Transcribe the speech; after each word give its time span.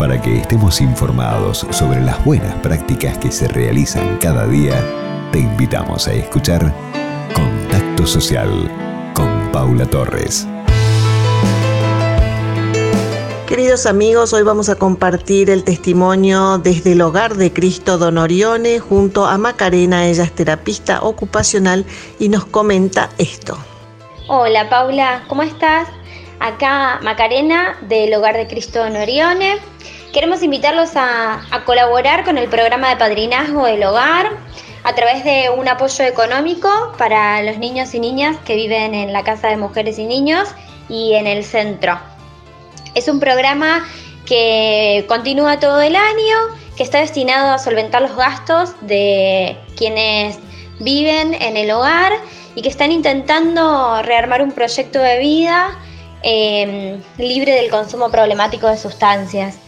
Para 0.00 0.18
que 0.18 0.38
estemos 0.38 0.80
informados 0.80 1.66
sobre 1.72 2.00
las 2.00 2.24
buenas 2.24 2.54
prácticas 2.60 3.18
que 3.18 3.30
se 3.30 3.46
realizan 3.48 4.16
cada 4.16 4.46
día, 4.46 4.82
te 5.30 5.40
invitamos 5.40 6.08
a 6.08 6.14
escuchar 6.14 6.72
Contacto 7.34 8.06
Social 8.06 8.50
con 9.12 9.52
Paula 9.52 9.84
Torres. 9.84 10.48
Queridos 13.46 13.84
amigos, 13.84 14.32
hoy 14.32 14.42
vamos 14.42 14.70
a 14.70 14.76
compartir 14.76 15.50
el 15.50 15.64
testimonio 15.64 16.56
desde 16.56 16.92
el 16.92 17.02
hogar 17.02 17.34
de 17.34 17.52
Cristo 17.52 17.98
Don 17.98 18.16
Orione 18.16 18.78
junto 18.78 19.26
a 19.26 19.36
Macarena, 19.36 20.06
ella 20.06 20.24
es 20.24 20.32
terapista 20.32 21.02
ocupacional 21.02 21.84
y 22.18 22.30
nos 22.30 22.46
comenta 22.46 23.10
esto. 23.18 23.58
Hola 24.28 24.66
Paula, 24.70 25.24
¿cómo 25.28 25.42
estás? 25.42 25.88
Acá 26.40 27.00
Macarena 27.02 27.76
del 27.82 28.14
hogar 28.14 28.34
de 28.34 28.46
Cristo 28.46 28.78
Don 28.78 28.96
Orione. 28.96 29.58
Queremos 30.14 30.42
invitarlos 30.42 30.96
a, 30.96 31.46
a 31.50 31.64
colaborar 31.66 32.24
con 32.24 32.38
el 32.38 32.48
programa 32.48 32.88
de 32.88 32.96
padrinazgo 32.96 33.66
del 33.66 33.84
hogar 33.84 34.30
a 34.82 34.94
través 34.94 35.22
de 35.22 35.50
un 35.50 35.68
apoyo 35.68 36.02
económico 36.02 36.70
para 36.96 37.42
los 37.42 37.58
niños 37.58 37.94
y 37.94 38.00
niñas 38.00 38.38
que 38.44 38.54
viven 38.54 38.94
en 38.94 39.12
la 39.12 39.22
Casa 39.22 39.48
de 39.48 39.58
Mujeres 39.58 39.98
y 39.98 40.06
Niños 40.06 40.48
y 40.88 41.12
en 41.12 41.26
el 41.26 41.44
centro. 41.44 42.00
Es 42.94 43.06
un 43.08 43.20
programa 43.20 43.86
que 44.24 45.04
continúa 45.08 45.60
todo 45.60 45.82
el 45.82 45.94
año, 45.94 46.36
que 46.74 46.82
está 46.82 47.00
destinado 47.00 47.52
a 47.52 47.58
solventar 47.58 48.00
los 48.00 48.16
gastos 48.16 48.74
de 48.80 49.58
quienes 49.76 50.38
viven 50.78 51.34
en 51.34 51.58
el 51.58 51.70
hogar 51.70 52.14
y 52.54 52.62
que 52.62 52.70
están 52.70 52.92
intentando 52.92 54.00
rearmar 54.02 54.40
un 54.40 54.52
proyecto 54.52 55.00
de 55.00 55.18
vida 55.18 55.78
em, 56.22 57.00
libre 57.18 57.52
del 57.52 57.70
consumo 57.70 58.10
problemático 58.10 58.68
de 58.68 58.76
sustancias. 58.76 59.58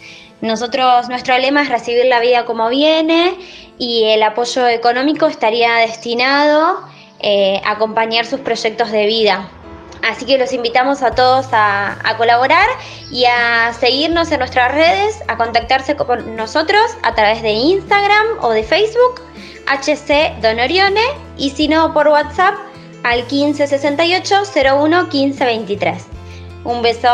Nosotros, 0.41 1.09
nuestro 1.09 1.39
lema 1.39 1.63
es 1.63 1.69
recibir 1.69 2.07
la 2.07 2.21
vida 2.21 2.45
como 2.45 2.69
viene 2.69 3.35
y 3.79 4.05
el 4.05 4.23
apoyo 4.23 4.67
económico 4.67 5.27
estaría 5.27 5.75
destinado 5.75 6.81
eh, 7.21 7.61
a 7.65 7.73
acompañar 7.73 8.27
sus 8.27 8.41
proyectos 8.41 8.91
de 8.91 9.07
vida. 9.07 9.49
Así 10.03 10.27
que 10.27 10.37
los 10.37 10.53
invitamos 10.53 11.03
a 11.03 11.13
todos 11.13 11.47
a, 11.53 11.97
colaborar 12.19 12.69
y 13.11 13.25
a 13.25 13.73
seguirnos 13.73 14.33
en 14.33 14.41
nuestras 14.41 14.73
redes, 14.73 15.23
a 15.29 15.37
contactarse 15.37 15.95
con 15.95 16.35
nosotros 16.35 16.83
a 17.05 17.15
través 17.15 17.41
de 17.43 17.51
Instagram 17.51 18.27
o 18.41 18.51
de 18.51 18.65
Facebook, 18.65 19.21
HC 19.67 20.41
Donorione, 20.43 21.05
y 21.39 21.51
si 21.51 21.69
no 21.69 21.95
por 21.95 22.09
WhatsApp 22.09 22.55
al 23.05 23.21
1568 23.21 24.43
01 24.55 25.03
1523. 25.05 26.22
Un 26.65 26.83
beso. 26.83 27.09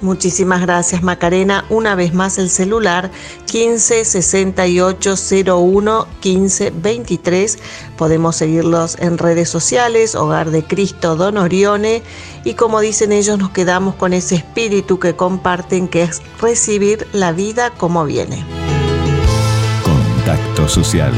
Muchísimas 0.00 0.60
gracias 0.60 1.02
Macarena. 1.02 1.64
Una 1.70 1.94
vez 1.94 2.12
más 2.12 2.36
el 2.38 2.50
celular 2.50 3.10
15 3.46 4.04
68 4.04 5.14
01 5.46 6.06
15 6.20 6.70
23. 6.70 7.58
Podemos 7.96 8.36
seguirlos 8.36 8.98
en 8.98 9.16
redes 9.16 9.48
sociales, 9.48 10.14
Hogar 10.14 10.50
de 10.50 10.62
Cristo 10.62 11.16
Don 11.16 11.38
Orione. 11.38 12.02
Y 12.44 12.54
como 12.54 12.80
dicen 12.80 13.12
ellos, 13.12 13.38
nos 13.38 13.50
quedamos 13.50 13.94
con 13.94 14.12
ese 14.12 14.34
espíritu 14.34 14.98
que 14.98 15.16
comparten 15.16 15.88
que 15.88 16.02
es 16.02 16.20
recibir 16.40 17.06
la 17.12 17.32
vida 17.32 17.70
como 17.70 18.04
viene. 18.04 18.44
Contacto 19.84 20.68
social 20.68 21.14